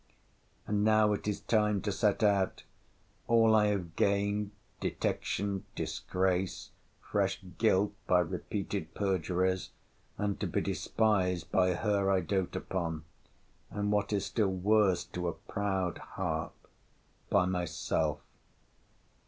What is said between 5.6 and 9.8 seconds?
disgrace, fresh guilt by repeated perjuries,